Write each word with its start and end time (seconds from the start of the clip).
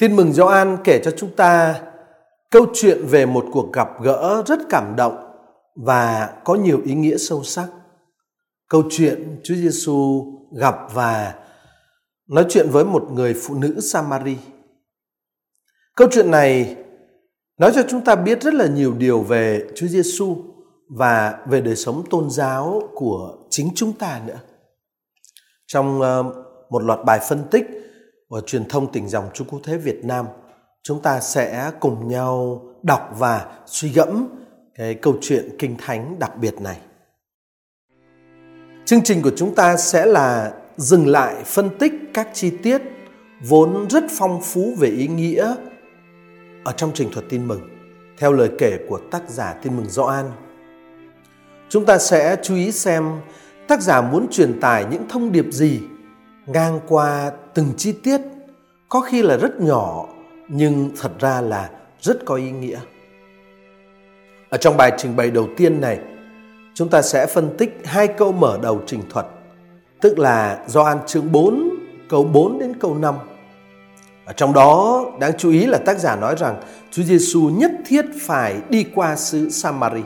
Tin 0.00 0.16
mừng 0.16 0.32
Gioan 0.32 0.76
kể 0.84 1.00
cho 1.04 1.10
chúng 1.10 1.36
ta 1.36 1.80
câu 2.50 2.66
chuyện 2.74 3.06
về 3.06 3.26
một 3.26 3.44
cuộc 3.52 3.72
gặp 3.72 3.88
gỡ 4.02 4.42
rất 4.46 4.58
cảm 4.68 4.96
động 4.96 5.32
và 5.74 6.34
có 6.44 6.54
nhiều 6.54 6.80
ý 6.84 6.94
nghĩa 6.94 7.16
sâu 7.16 7.44
sắc. 7.44 7.66
Câu 8.68 8.82
chuyện 8.90 9.40
Chúa 9.44 9.54
Giêsu 9.54 10.24
gặp 10.56 10.74
và 10.92 11.34
nói 12.28 12.46
chuyện 12.48 12.68
với 12.70 12.84
một 12.84 13.08
người 13.12 13.34
phụ 13.34 13.54
nữ 13.54 13.80
Samari. 13.80 14.36
Câu 15.96 16.08
chuyện 16.12 16.30
này 16.30 16.76
nói 17.58 17.72
cho 17.74 17.82
chúng 17.88 18.04
ta 18.04 18.14
biết 18.16 18.42
rất 18.42 18.54
là 18.54 18.66
nhiều 18.66 18.94
điều 18.94 19.20
về 19.20 19.66
Chúa 19.74 19.86
Giêsu 19.86 20.36
và 20.88 21.38
về 21.46 21.60
đời 21.60 21.76
sống 21.76 22.04
tôn 22.10 22.30
giáo 22.30 22.82
của 22.94 23.36
chính 23.50 23.68
chúng 23.74 23.92
ta 23.92 24.20
nữa. 24.26 24.40
Trong 25.66 26.00
ờ, 26.00 26.22
một 26.70 26.82
loạt 26.82 26.98
bài 27.04 27.20
phân 27.28 27.44
tích 27.50 27.64
của 28.30 28.40
truyền 28.40 28.68
thông 28.68 28.92
tỉnh 28.92 29.08
dòng 29.08 29.24
Trung 29.34 29.46
Quốc 29.50 29.60
Thế 29.64 29.76
Việt 29.76 30.04
Nam, 30.04 30.26
chúng 30.82 31.02
ta 31.02 31.20
sẽ 31.20 31.70
cùng 31.80 32.08
nhau 32.08 32.62
đọc 32.82 33.14
và 33.18 33.46
suy 33.66 33.88
gẫm 33.88 34.28
cái 34.74 34.94
câu 34.94 35.14
chuyện 35.20 35.48
kinh 35.58 35.76
thánh 35.78 36.18
đặc 36.18 36.36
biệt 36.36 36.60
này. 36.60 36.78
Chương 38.84 39.02
trình 39.02 39.22
của 39.22 39.30
chúng 39.36 39.54
ta 39.54 39.76
sẽ 39.76 40.06
là 40.06 40.52
dừng 40.76 41.06
lại 41.06 41.34
phân 41.44 41.78
tích 41.78 41.92
các 42.14 42.28
chi 42.32 42.50
tiết 42.62 42.82
vốn 43.48 43.86
rất 43.90 44.04
phong 44.18 44.40
phú 44.42 44.74
về 44.78 44.88
ý 44.88 45.08
nghĩa 45.08 45.54
ở 46.64 46.72
trong 46.72 46.90
trình 46.94 47.10
thuật 47.12 47.24
tin 47.28 47.48
mừng 47.48 47.60
theo 48.18 48.32
lời 48.32 48.50
kể 48.58 48.78
của 48.88 49.00
tác 49.10 49.30
giả 49.30 49.54
tin 49.62 49.76
mừng 49.76 49.86
Gioan. 49.88 50.30
Chúng 51.68 51.86
ta 51.86 51.98
sẽ 51.98 52.36
chú 52.42 52.54
ý 52.54 52.72
xem 52.72 53.04
tác 53.68 53.82
giả 53.82 54.00
muốn 54.00 54.26
truyền 54.30 54.60
tải 54.60 54.84
những 54.90 55.08
thông 55.08 55.32
điệp 55.32 55.46
gì 55.50 55.80
ngang 56.46 56.80
qua 56.88 57.30
từng 57.54 57.72
chi 57.76 57.92
tiết 57.92 58.20
có 58.88 59.00
khi 59.00 59.22
là 59.22 59.36
rất 59.36 59.60
nhỏ 59.60 60.06
nhưng 60.48 60.90
thật 61.00 61.12
ra 61.18 61.40
là 61.40 61.70
rất 62.00 62.24
có 62.24 62.34
ý 62.34 62.50
nghĩa. 62.50 62.78
Ở 64.50 64.58
trong 64.58 64.76
bài 64.76 64.92
trình 64.98 65.16
bày 65.16 65.30
đầu 65.30 65.48
tiên 65.56 65.80
này, 65.80 65.98
chúng 66.74 66.88
ta 66.88 67.02
sẽ 67.02 67.26
phân 67.26 67.56
tích 67.58 67.80
hai 67.84 68.08
câu 68.08 68.32
mở 68.32 68.58
đầu 68.62 68.80
trình 68.86 69.02
thuật, 69.10 69.26
tức 70.00 70.18
là 70.18 70.64
do 70.66 70.82
an 70.82 70.98
chương 71.06 71.32
4, 71.32 71.70
câu 72.08 72.24
4 72.24 72.58
đến 72.58 72.72
câu 72.80 72.94
5. 72.94 73.14
Ở 74.24 74.32
trong 74.32 74.52
đó 74.52 75.04
đáng 75.20 75.32
chú 75.38 75.50
ý 75.50 75.66
là 75.66 75.78
tác 75.78 75.98
giả 75.98 76.16
nói 76.16 76.34
rằng 76.38 76.60
Chúa 76.90 77.02
Giêsu 77.02 77.50
nhất 77.50 77.72
thiết 77.86 78.04
phải 78.20 78.56
đi 78.68 78.84
qua 78.94 79.16
xứ 79.16 79.50
Samari. 79.50 80.02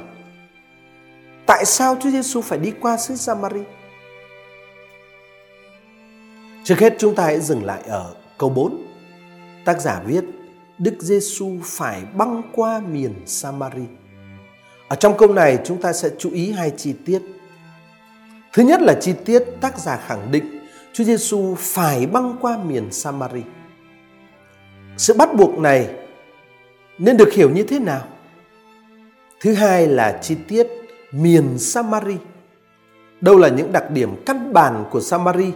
Tại 1.46 1.64
sao 1.64 1.96
Chúa 2.00 2.10
Giêsu 2.10 2.41
phải 2.41 2.58
đi 2.58 2.72
qua 2.80 2.96
xứ 2.96 3.16
Samari? 3.16 3.60
Trước 6.64 6.78
hết 6.78 6.94
chúng 6.98 7.14
ta 7.14 7.24
hãy 7.24 7.40
dừng 7.40 7.64
lại 7.64 7.82
ở 7.86 8.14
câu 8.38 8.50
4. 8.50 8.86
Tác 9.64 9.80
giả 9.80 10.02
viết, 10.06 10.24
Đức 10.78 10.94
Giêsu 11.00 11.50
phải 11.62 12.02
băng 12.14 12.42
qua 12.52 12.80
miền 12.80 13.14
Samari. 13.26 13.84
Ở 14.88 14.96
trong 14.96 15.16
câu 15.18 15.32
này 15.32 15.58
chúng 15.64 15.80
ta 15.82 15.92
sẽ 15.92 16.10
chú 16.18 16.30
ý 16.30 16.52
hai 16.52 16.70
chi 16.76 16.94
tiết. 17.06 17.22
Thứ 18.52 18.62
nhất 18.62 18.80
là 18.82 18.94
chi 19.00 19.14
tiết 19.24 19.44
tác 19.60 19.78
giả 19.78 19.96
khẳng 20.06 20.32
định 20.32 20.66
Chúa 20.92 21.04
Giêsu 21.04 21.54
phải 21.58 22.06
băng 22.06 22.36
qua 22.40 22.58
miền 22.58 22.92
Samari. 22.92 23.42
Sự 24.96 25.14
bắt 25.14 25.34
buộc 25.34 25.58
này 25.58 25.88
nên 26.98 27.16
được 27.16 27.32
hiểu 27.32 27.50
như 27.50 27.62
thế 27.62 27.78
nào? 27.78 28.02
Thứ 29.40 29.54
hai 29.54 29.86
là 29.86 30.18
chi 30.22 30.36
tiết 30.48 30.66
miền 31.12 31.58
Samari. 31.58 32.16
Đâu 33.20 33.36
là 33.38 33.48
những 33.48 33.72
đặc 33.72 33.90
điểm 33.90 34.22
căn 34.26 34.52
bản 34.52 34.84
của 34.90 35.00
Samari 35.00 35.52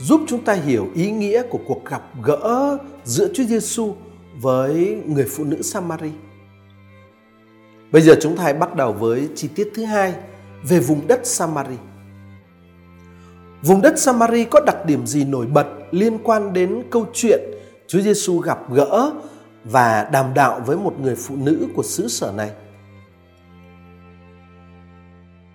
giúp 0.00 0.20
chúng 0.26 0.44
ta 0.44 0.52
hiểu 0.52 0.88
ý 0.94 1.10
nghĩa 1.10 1.42
của 1.50 1.58
cuộc 1.66 1.84
gặp 1.84 2.02
gỡ 2.22 2.78
giữa 3.04 3.28
Chúa 3.34 3.44
Giêsu 3.44 3.94
với 4.40 5.02
người 5.06 5.26
phụ 5.36 5.44
nữ 5.44 5.62
Samari. 5.62 6.10
Bây 7.92 8.02
giờ 8.02 8.14
chúng 8.20 8.36
ta 8.36 8.42
hãy 8.42 8.54
bắt 8.54 8.74
đầu 8.74 8.92
với 8.92 9.28
chi 9.34 9.48
tiết 9.54 9.70
thứ 9.74 9.84
hai 9.84 10.14
về 10.68 10.80
vùng 10.80 11.06
đất 11.06 11.20
Samari. 11.26 11.76
Vùng 13.62 13.82
đất 13.82 13.98
Samari 13.98 14.44
có 14.44 14.60
đặc 14.60 14.86
điểm 14.86 15.06
gì 15.06 15.24
nổi 15.24 15.46
bật 15.46 15.66
liên 15.90 16.18
quan 16.18 16.52
đến 16.52 16.82
câu 16.90 17.06
chuyện 17.12 17.40
Chúa 17.86 18.00
Giêsu 18.00 18.38
gặp 18.38 18.72
gỡ 18.72 19.12
và 19.64 20.08
đàm 20.12 20.34
đạo 20.34 20.60
với 20.66 20.76
một 20.76 21.00
người 21.00 21.14
phụ 21.16 21.36
nữ 21.36 21.66
của 21.74 21.82
xứ 21.82 22.08
sở 22.08 22.32
này? 22.36 22.50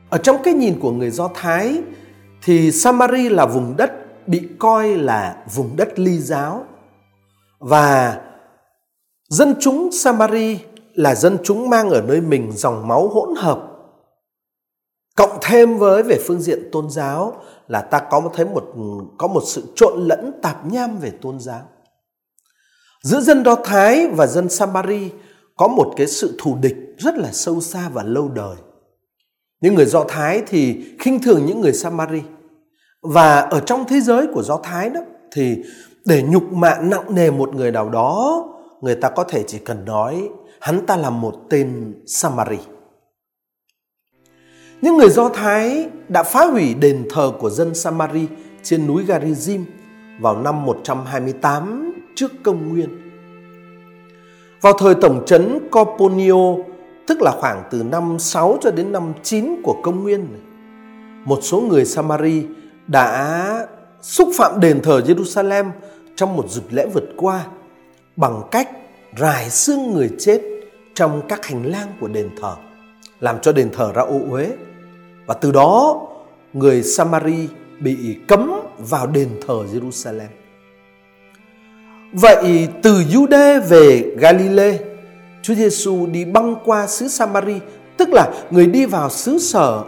Ở 0.09 0.17
trong 0.17 0.37
cái 0.43 0.53
nhìn 0.53 0.79
của 0.79 0.91
người 0.91 1.09
Do 1.09 1.29
Thái 1.35 1.81
thì 2.41 2.71
Samari 2.71 3.29
là 3.29 3.45
vùng 3.45 3.77
đất 3.77 4.04
bị 4.27 4.47
coi 4.59 4.95
là 4.95 5.43
vùng 5.55 5.75
đất 5.75 5.99
ly 5.99 6.19
giáo. 6.19 6.65
Và 7.59 8.21
dân 9.29 9.55
chúng 9.59 9.89
Samari 9.91 10.59
là 10.93 11.15
dân 11.15 11.37
chúng 11.43 11.69
mang 11.69 11.89
ở 11.89 12.01
nơi 12.01 12.21
mình 12.21 12.51
dòng 12.51 12.87
máu 12.87 13.07
hỗn 13.07 13.35
hợp. 13.37 13.71
Cộng 15.15 15.37
thêm 15.41 15.77
với 15.77 16.03
về 16.03 16.19
phương 16.27 16.41
diện 16.41 16.69
tôn 16.71 16.89
giáo 16.89 17.41
là 17.67 17.81
ta 17.81 17.99
có 17.99 18.31
thấy 18.33 18.45
một, 18.45 18.73
có 19.17 19.27
một 19.27 19.43
sự 19.45 19.63
trộn 19.75 20.07
lẫn 20.07 20.31
tạp 20.41 20.65
nham 20.71 20.97
về 20.97 21.11
tôn 21.21 21.39
giáo. 21.39 21.61
Giữa 23.01 23.19
dân 23.19 23.45
Do 23.45 23.55
Thái 23.55 24.07
và 24.07 24.27
dân 24.27 24.49
Samari 24.49 25.11
có 25.55 25.67
một 25.67 25.93
cái 25.97 26.07
sự 26.07 26.37
thù 26.39 26.57
địch 26.61 26.75
rất 26.97 27.15
là 27.17 27.31
sâu 27.31 27.61
xa 27.61 27.89
và 27.89 28.03
lâu 28.03 28.29
đời. 28.29 28.55
Những 29.61 29.75
người 29.75 29.85
Do 29.85 30.03
Thái 30.07 30.43
thì 30.47 30.85
khinh 30.99 31.21
thường 31.21 31.45
những 31.45 31.61
người 31.61 31.73
Samari 31.73 32.21
và 33.05 33.39
ở 33.39 33.59
trong 33.59 33.85
thế 33.87 34.01
giới 34.01 34.27
của 34.33 34.43
Do 34.43 34.59
Thái 34.63 34.89
đó 34.89 35.01
thì 35.31 35.63
để 36.05 36.23
nhục 36.23 36.51
mạ 36.53 36.75
nặng 36.81 37.15
nề 37.15 37.31
một 37.31 37.55
người 37.55 37.71
nào 37.71 37.89
đó, 37.89 38.43
người 38.81 38.95
ta 38.95 39.09
có 39.09 39.23
thể 39.23 39.43
chỉ 39.47 39.59
cần 39.59 39.85
nói 39.85 40.29
hắn 40.59 40.85
ta 40.85 40.97
là 40.97 41.09
một 41.09 41.35
tên 41.49 41.93
Samari. 42.07 42.57
Những 44.81 44.97
người 44.97 45.09
Do 45.09 45.29
Thái 45.29 45.89
đã 46.09 46.23
phá 46.23 46.45
hủy 46.45 46.73
đền 46.73 47.07
thờ 47.09 47.31
của 47.39 47.49
dân 47.49 47.75
Samari 47.75 48.27
trên 48.63 48.87
núi 48.87 49.03
Garizim 49.07 49.63
vào 50.19 50.41
năm 50.41 50.65
128 50.65 51.93
trước 52.15 52.31
công 52.43 52.69
nguyên. 52.69 52.89
Vào 54.61 54.73
thời 54.73 54.95
tổng 54.95 55.23
trấn 55.25 55.69
Coponio, 55.71 56.55
tức 57.07 57.21
là 57.21 57.31
khoảng 57.31 57.63
từ 57.71 57.83
năm 57.83 58.19
6 58.19 58.57
cho 58.61 58.71
đến 58.71 58.91
năm 58.91 59.13
9 59.23 59.61
của 59.63 59.75
công 59.83 60.03
nguyên, 60.03 60.27
một 61.25 61.39
số 61.41 61.61
người 61.61 61.85
Samari 61.85 62.45
đã 62.87 63.67
xúc 64.01 64.29
phạm 64.37 64.59
đền 64.59 64.81
thờ 64.81 65.01
Jerusalem 65.05 65.71
trong 66.15 66.35
một 66.35 66.49
dịp 66.49 66.63
lễ 66.69 66.85
vượt 66.93 67.09
qua 67.17 67.45
bằng 68.15 68.41
cách 68.51 68.69
rải 69.17 69.49
xương 69.49 69.93
người 69.93 70.09
chết 70.19 70.41
trong 70.95 71.21
các 71.29 71.45
hành 71.45 71.63
lang 71.65 71.87
của 71.99 72.07
đền 72.07 72.29
thờ, 72.41 72.55
làm 73.19 73.39
cho 73.41 73.51
đền 73.51 73.69
thờ 73.73 73.91
ra 73.95 74.01
ô 74.01 74.19
uế. 74.31 74.51
Và 75.25 75.33
từ 75.33 75.51
đó, 75.51 76.01
người 76.53 76.83
Samari 76.83 77.47
bị 77.79 78.17
cấm 78.27 78.51
vào 78.77 79.07
đền 79.07 79.29
thờ 79.47 79.63
Jerusalem. 79.73 80.27
Vậy 82.13 82.67
từ 82.81 83.03
Jude 83.11 83.61
về 83.61 84.15
Galilee, 84.17 84.79
Chúa 85.41 85.55
Giêsu 85.55 86.07
đi 86.07 86.25
băng 86.25 86.55
qua 86.65 86.87
xứ 86.87 87.07
Samari, 87.07 87.59
tức 87.97 88.09
là 88.11 88.31
người 88.51 88.67
đi 88.67 88.85
vào 88.85 89.09
xứ 89.09 89.39
sở 89.39 89.83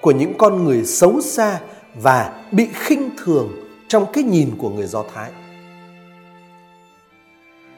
của 0.00 0.10
những 0.10 0.34
con 0.38 0.64
người 0.64 0.84
xấu 0.84 1.20
xa 1.20 1.60
và 1.94 2.32
bị 2.52 2.68
khinh 2.72 3.10
thường 3.16 3.48
trong 3.88 4.06
cái 4.12 4.24
nhìn 4.24 4.50
của 4.58 4.70
người 4.70 4.86
Do 4.86 5.04
Thái. 5.14 5.30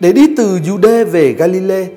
Để 0.00 0.12
đi 0.12 0.34
từ 0.36 0.58
Jude 0.58 1.04
về 1.04 1.32
Galilee, 1.32 1.88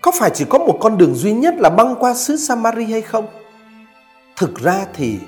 có 0.00 0.12
phải 0.18 0.30
chỉ 0.34 0.44
có 0.48 0.58
một 0.58 0.78
con 0.80 0.98
đường 0.98 1.14
duy 1.14 1.32
nhất 1.32 1.54
là 1.58 1.70
băng 1.70 1.94
qua 2.00 2.14
xứ 2.14 2.36
Samari 2.36 2.84
hay 2.84 3.02
không? 3.02 3.26
Thực 4.36 4.60
ra 4.60 4.86
thì 4.94 5.18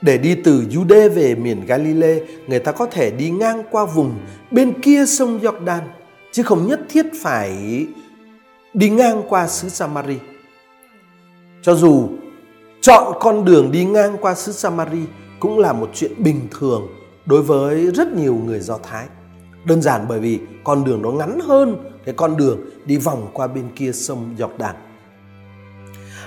để 0.00 0.18
đi 0.18 0.34
từ 0.34 0.64
Jude 0.70 1.10
về 1.10 1.34
miền 1.34 1.66
Galilee, 1.66 2.20
người 2.46 2.58
ta 2.58 2.72
có 2.72 2.86
thể 2.86 3.10
đi 3.10 3.30
ngang 3.30 3.62
qua 3.70 3.84
vùng 3.84 4.14
bên 4.50 4.80
kia 4.80 5.06
sông 5.06 5.40
Jordan, 5.40 5.80
chứ 6.32 6.42
không 6.42 6.66
nhất 6.66 6.80
thiết 6.88 7.06
phải 7.22 7.86
đi 8.74 8.90
ngang 8.90 9.22
qua 9.28 9.48
xứ 9.48 9.68
Samari. 9.68 10.18
Cho 11.62 11.74
dù 11.74 12.08
chọn 12.84 13.14
con 13.20 13.44
đường 13.44 13.72
đi 13.72 13.84
ngang 13.84 14.16
qua 14.20 14.34
xứ 14.34 14.52
Samari 14.52 15.02
cũng 15.40 15.58
là 15.58 15.72
một 15.72 15.90
chuyện 15.94 16.12
bình 16.18 16.48
thường 16.60 16.88
đối 17.26 17.42
với 17.42 17.90
rất 17.90 18.08
nhiều 18.12 18.34
người 18.44 18.60
Do 18.60 18.78
Thái. 18.82 19.06
Đơn 19.64 19.82
giản 19.82 20.06
bởi 20.08 20.20
vì 20.20 20.40
con 20.64 20.84
đường 20.84 21.02
nó 21.02 21.10
ngắn 21.10 21.38
hơn 21.40 21.90
cái 22.04 22.14
con 22.14 22.36
đường 22.36 22.60
đi 22.84 22.96
vòng 22.96 23.30
qua 23.32 23.46
bên 23.46 23.64
kia 23.76 23.92
sông 23.92 24.36
Jordan. 24.38 24.74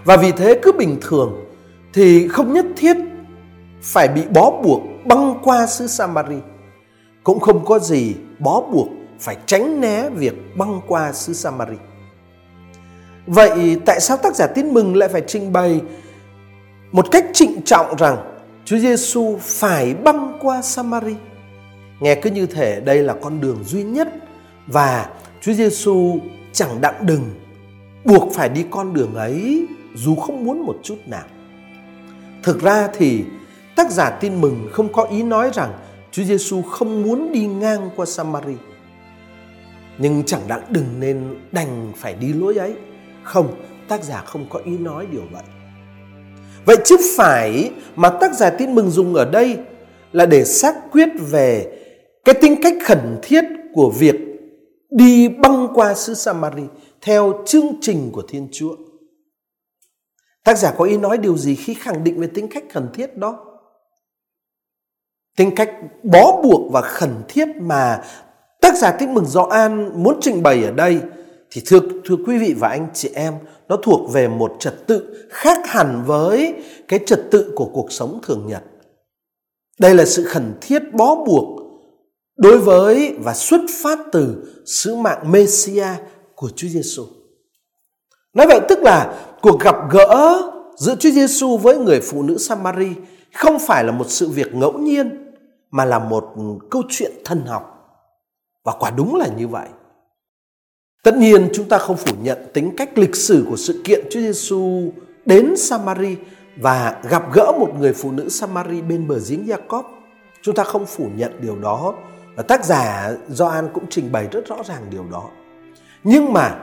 Và 0.04 0.18
vì 0.18 0.32
thế 0.32 0.60
cứ 0.62 0.72
bình 0.72 0.98
thường 1.02 1.46
thì 1.94 2.28
không 2.28 2.54
nhất 2.54 2.66
thiết 2.78 2.98
phải 3.82 4.08
bị 4.08 4.22
bó 4.34 4.52
buộc 4.64 4.82
băng 5.06 5.40
qua 5.44 5.68
xứ 5.68 5.88
Samari. 5.88 6.38
Cũng 7.24 7.40
không 7.40 7.66
có 7.66 7.80
gì 7.80 8.16
bó 8.40 8.62
buộc 8.62 8.88
phải 9.20 9.38
tránh 9.46 9.82
né 9.82 10.10
việc 10.10 10.58
băng 10.58 10.82
qua 10.88 11.14
xứ 11.14 11.34
Samari. 11.34 11.78
Vậy 13.28 13.80
tại 13.86 14.00
sao 14.00 14.18
tác 14.18 14.36
giả 14.36 14.48
tin 14.48 14.74
mừng 14.74 14.96
lại 14.96 15.10
phải 15.10 15.22
trình 15.28 15.54
bày 15.54 15.82
một 16.92 17.12
cách 17.12 17.26
trịnh 17.34 17.62
trọng 17.62 17.96
rằng 17.96 18.18
Chúa 18.66 18.78
Giêsu 18.78 19.38
phải 19.42 19.94
băng 19.94 20.38
qua 20.42 20.62
Samari. 20.62 21.16
Nghe 22.00 22.16
cứ 22.16 22.30
như 22.30 22.46
thể 22.46 22.82
đây 22.82 23.04
là 23.04 23.16
con 23.22 23.42
đường 23.42 23.64
duy 23.64 23.84
nhất 23.84 24.08
và 24.68 25.10
Chúa 25.42 25.54
Giêsu 25.54 26.20
chẳng 26.52 26.82
đặng 26.82 27.06
đừng 27.06 27.24
buộc 28.06 28.34
phải 28.34 28.50
đi 28.50 28.66
con 28.70 28.94
đường 28.94 29.16
ấy 29.16 29.68
dù 29.96 30.16
không 30.16 30.46
muốn 30.46 30.66
một 30.66 30.76
chút 30.84 30.98
nào. 31.06 31.26
Thực 32.44 32.62
ra 32.62 32.88
thì 32.94 33.24
tác 33.76 33.92
giả 33.92 34.10
tin 34.10 34.42
mừng 34.42 34.68
không 34.72 34.94
có 34.94 35.04
ý 35.04 35.24
nói 35.24 35.52
rằng 35.54 35.74
Chúa 36.12 36.24
Giêsu 36.24 36.62
không 36.62 37.04
muốn 37.04 37.32
đi 37.32 37.46
ngang 37.46 37.90
qua 37.96 38.06
Samari. 38.06 38.56
Nhưng 39.98 40.24
chẳng 40.26 40.42
đặng 40.48 40.62
đừng 40.70 41.00
nên 41.00 41.36
đành 41.52 41.92
phải 41.96 42.14
đi 42.14 42.34
lối 42.34 42.56
ấy. 42.56 42.76
Không, 43.24 43.54
tác 43.88 44.04
giả 44.04 44.22
không 44.26 44.46
có 44.50 44.60
ý 44.66 44.78
nói 44.78 45.08
điều 45.12 45.24
vậy. 45.32 45.44
Vậy 46.68 46.78
chứ 46.86 46.98
phải 47.16 47.72
mà 47.96 48.10
tác 48.10 48.36
giả 48.36 48.50
tin 48.50 48.76
mừng 48.76 48.90
dùng 48.90 49.14
ở 49.14 49.26
đây 49.26 49.58
là 50.12 50.26
để 50.26 50.46
xác 50.46 50.76
quyết 50.92 51.10
về 51.20 51.80
cái 52.26 52.36
tính 52.42 52.56
cách 52.62 52.74
khẩn 52.86 53.20
thiết 53.22 53.44
của 53.74 53.94
việc 53.98 54.16
đi 54.90 55.28
băng 55.30 55.68
qua 55.74 55.94
xứ 55.94 56.14
Samari 56.14 56.64
theo 57.02 57.34
chương 57.46 57.68
trình 57.82 58.10
của 58.14 58.24
Thiên 58.30 58.48
Chúa. 58.52 58.76
Tác 60.44 60.58
giả 60.58 60.74
có 60.78 60.86
ý 60.86 60.98
nói 60.98 61.18
điều 61.18 61.38
gì 61.38 61.56
khi 61.56 61.74
khẳng 61.74 62.04
định 62.04 62.20
về 62.20 62.28
tính 62.28 62.48
cách 62.48 62.64
khẩn 62.74 62.88
thiết 62.94 63.18
đó? 63.18 63.46
Tính 65.38 65.56
cách 65.56 65.72
bó 66.04 66.42
buộc 66.44 66.72
và 66.72 66.82
khẩn 66.82 67.12
thiết 67.28 67.48
mà 67.60 68.04
tác 68.62 68.78
giả 68.78 68.92
tin 68.92 69.14
mừng 69.14 69.26
Gioan 69.26 70.04
muốn 70.04 70.18
trình 70.22 70.44
bày 70.44 70.64
ở 70.64 70.72
đây 70.72 71.02
thì 71.58 71.64
thưa 71.66 71.80
thưa 72.06 72.16
quý 72.26 72.38
vị 72.38 72.54
và 72.58 72.70
anh 72.70 72.88
chị 72.94 73.10
em, 73.14 73.34
nó 73.70 73.78
thuộc 73.78 74.12
về 74.12 74.28
một 74.28 74.56
trật 74.60 74.88
tự 74.88 75.28
khác 75.30 75.58
hẳn 75.66 76.04
với 76.06 76.54
cái 76.88 77.00
trật 77.06 77.22
tự 77.32 77.52
của 77.56 77.70
cuộc 77.74 77.92
sống 77.92 78.20
thường 78.24 78.48
nhật. 78.48 78.64
Đây 79.80 79.96
là 79.96 80.06
sự 80.06 80.24
khẩn 80.24 80.54
thiết 80.62 80.94
bó 80.94 81.16
buộc 81.16 81.62
đối 82.38 82.58
với 82.58 83.16
và 83.20 83.34
xuất 83.34 83.62
phát 83.84 84.00
từ 84.12 84.54
sứ 84.66 84.96
mạng 84.96 85.32
Messia 85.32 85.88
của 86.36 86.50
Chúa 86.56 86.68
Giêsu. 86.68 87.06
Nói 88.34 88.48
vậy 88.48 88.60
tức 88.70 88.80
là 88.80 89.28
cuộc 89.42 89.60
gặp 89.60 89.76
gỡ 89.92 90.42
giữa 90.78 90.96
Chúa 90.96 91.12
Giêsu 91.12 91.58
với 91.58 91.78
người 91.78 92.02
phụ 92.02 92.24
nữ 92.24 92.38
Samari 92.38 92.90
không 93.34 93.58
phải 93.60 93.84
là 93.84 93.92
một 93.92 94.06
sự 94.10 94.30
việc 94.30 94.56
ngẫu 94.56 94.74
nhiên 94.78 95.34
mà 95.72 95.86
là 95.86 96.00
một 96.00 96.34
câu 96.70 96.84
chuyện 96.90 97.12
thần 97.26 97.46
học. 97.46 97.74
Và 98.64 98.74
quả 98.80 98.92
đúng 98.92 99.16
là 99.16 99.28
như 99.38 99.48
vậy. 99.48 99.68
Tất 101.08 101.18
nhiên 101.18 101.50
chúng 101.54 101.70
ta 101.70 101.78
không 101.78 101.98
phủ 101.98 102.16
nhận 102.22 102.38
tính 102.54 102.76
cách 102.78 102.98
lịch 102.98 103.16
sử 103.16 103.46
của 103.50 103.56
sự 103.58 103.82
kiện 103.84 104.06
Chúa 104.12 104.20
Giêsu 104.20 104.92
đến 105.26 105.58
Samari 105.58 106.16
và 106.58 106.96
gặp 107.10 107.24
gỡ 107.34 107.52
một 107.60 107.70
người 107.80 107.94
phụ 107.94 108.12
nữ 108.12 108.30
Samari 108.30 108.82
bên 108.82 109.08
bờ 109.08 109.16
giếng 109.30 109.48
Jacob. 109.48 109.84
Chúng 110.42 110.56
ta 110.56 110.64
không 110.64 110.86
phủ 110.86 111.08
nhận 111.16 111.32
điều 111.42 111.56
đó 111.56 111.94
và 112.36 112.44
tác 112.44 112.66
giả 112.66 113.12
Gioan 113.28 113.70
cũng 113.74 113.84
trình 113.90 114.12
bày 114.12 114.28
rất 114.32 114.48
rõ 114.48 114.56
ràng 114.66 114.82
điều 114.90 115.06
đó. 115.12 115.24
Nhưng 116.04 116.34
mà 116.34 116.56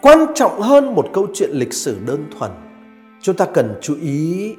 quan 0.00 0.18
trọng 0.34 0.60
hơn 0.60 0.94
một 0.94 1.06
câu 1.12 1.26
chuyện 1.34 1.50
lịch 1.52 1.74
sử 1.74 1.96
đơn 2.06 2.26
thuần, 2.38 2.50
chúng 3.22 3.36
ta 3.36 3.44
cần 3.44 3.74
chú 3.82 3.96
ý 4.02 4.54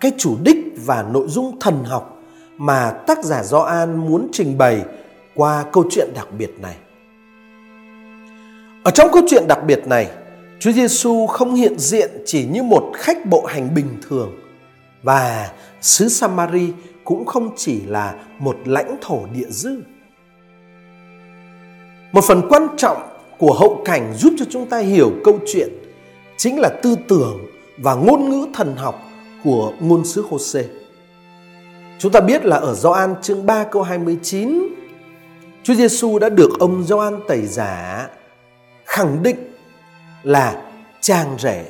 cái 0.00 0.12
chủ 0.18 0.36
đích 0.42 0.56
và 0.76 1.02
nội 1.12 1.28
dung 1.28 1.60
thần 1.60 1.84
học 1.84 2.22
mà 2.56 2.90
tác 2.90 3.24
giả 3.24 3.42
Gioan 3.42 3.96
muốn 3.96 4.28
trình 4.32 4.58
bày 4.58 4.84
qua 5.34 5.64
câu 5.72 5.84
chuyện 5.90 6.08
đặc 6.14 6.28
biệt 6.38 6.50
này. 6.60 6.76
Ở 8.82 8.90
trong 8.90 9.08
câu 9.12 9.22
chuyện 9.26 9.44
đặc 9.48 9.58
biệt 9.66 9.86
này, 9.86 10.10
Chúa 10.60 10.72
Giêsu 10.72 11.26
không 11.26 11.54
hiện 11.54 11.78
diện 11.78 12.10
chỉ 12.26 12.44
như 12.44 12.62
một 12.62 12.92
khách 12.94 13.26
bộ 13.26 13.44
hành 13.44 13.74
bình 13.74 13.98
thường 14.08 14.32
và 15.02 15.50
xứ 15.80 16.08
Samari 16.08 16.72
cũng 17.04 17.24
không 17.24 17.50
chỉ 17.56 17.80
là 17.86 18.14
một 18.38 18.56
lãnh 18.64 18.96
thổ 19.00 19.20
địa 19.34 19.46
dư. 19.48 19.70
Một 22.12 22.24
phần 22.24 22.42
quan 22.48 22.66
trọng 22.76 22.96
của 23.38 23.52
hậu 23.52 23.82
cảnh 23.84 24.14
giúp 24.16 24.32
cho 24.38 24.44
chúng 24.50 24.66
ta 24.66 24.78
hiểu 24.78 25.10
câu 25.24 25.38
chuyện 25.46 25.68
chính 26.36 26.60
là 26.60 26.68
tư 26.82 26.96
tưởng 27.08 27.38
và 27.78 27.94
ngôn 27.94 28.30
ngữ 28.30 28.46
thần 28.54 28.76
học 28.76 29.02
của 29.44 29.72
ngôn 29.80 30.04
sứ 30.04 30.24
Hosea. 30.30 30.64
Chúng 31.98 32.12
ta 32.12 32.20
biết 32.20 32.44
là 32.44 32.56
ở 32.56 32.74
Gioan 32.74 33.14
chương 33.22 33.46
3 33.46 33.64
câu 33.64 33.82
29, 33.82 34.62
Chúa 35.62 35.74
Giêsu 35.74 36.18
đã 36.18 36.28
được 36.28 36.50
ông 36.58 36.84
Gioan 36.84 37.20
tẩy 37.28 37.46
giả 37.46 38.08
khẳng 39.00 39.22
định 39.22 39.36
là 40.22 40.62
chàng 41.00 41.36
rể. 41.38 41.64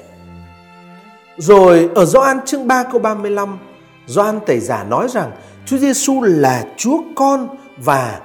Rồi 1.36 1.90
ở 1.94 2.04
Gioan 2.04 2.40
chương 2.46 2.66
3 2.66 2.82
câu 2.82 3.00
35, 3.00 3.58
Gioan 4.06 4.40
tẩy 4.46 4.60
giả 4.60 4.84
nói 4.84 5.08
rằng 5.08 5.30
Chúa 5.66 5.78
Giêsu 5.78 6.22
là 6.22 6.66
Chúa 6.76 6.98
con 7.16 7.56
và 7.76 8.20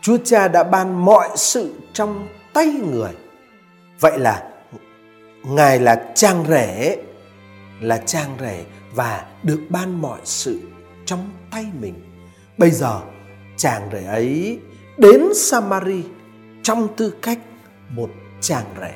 Chúa 0.00 0.16
Cha 0.24 0.48
đã 0.48 0.64
ban 0.64 1.04
mọi 1.04 1.28
sự 1.36 1.74
trong 1.92 2.28
tay 2.52 2.66
người. 2.66 3.12
Vậy 4.00 4.18
là 4.18 4.42
Ngài 5.42 5.80
là 5.80 6.12
chàng 6.14 6.44
rể, 6.48 6.96
là 7.80 7.96
chàng 7.96 8.36
rể 8.40 8.64
và 8.94 9.24
được 9.42 9.60
ban 9.68 10.02
mọi 10.02 10.20
sự 10.24 10.60
trong 11.06 11.30
tay 11.50 11.66
mình. 11.80 11.94
Bây 12.58 12.70
giờ 12.70 13.00
chàng 13.56 13.88
rể 13.92 14.04
ấy 14.04 14.58
đến 14.98 15.20
Samari 15.34 16.02
trong 16.62 16.88
tư 16.96 17.14
cách 17.22 17.38
một 17.88 18.10
chàng 18.44 18.64
rể. 18.80 18.92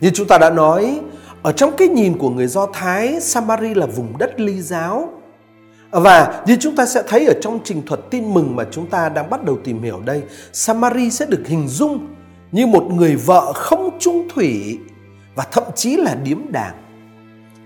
Như 0.00 0.10
chúng 0.14 0.26
ta 0.26 0.38
đã 0.38 0.50
nói, 0.50 1.00
ở 1.42 1.52
trong 1.52 1.76
cái 1.76 1.88
nhìn 1.88 2.18
của 2.18 2.30
người 2.30 2.46
Do 2.46 2.66
Thái, 2.72 3.20
Samari 3.20 3.74
là 3.74 3.86
vùng 3.86 4.18
đất 4.18 4.40
ly 4.40 4.62
giáo. 4.62 5.08
Và 5.90 6.42
như 6.46 6.56
chúng 6.60 6.76
ta 6.76 6.86
sẽ 6.86 7.02
thấy 7.08 7.26
ở 7.26 7.34
trong 7.40 7.58
trình 7.64 7.82
thuật 7.86 8.00
tin 8.10 8.34
mừng 8.34 8.56
mà 8.56 8.64
chúng 8.70 8.86
ta 8.86 9.08
đang 9.08 9.30
bắt 9.30 9.44
đầu 9.44 9.58
tìm 9.64 9.82
hiểu 9.82 10.00
đây, 10.04 10.22
Samari 10.52 11.10
sẽ 11.10 11.26
được 11.26 11.42
hình 11.46 11.68
dung 11.68 12.06
như 12.52 12.66
một 12.66 12.84
người 12.92 13.16
vợ 13.16 13.52
không 13.52 13.98
trung 13.98 14.28
thủy 14.34 14.78
và 15.34 15.44
thậm 15.52 15.64
chí 15.74 15.96
là 15.96 16.14
điếm 16.14 16.38
đàng. 16.48 16.74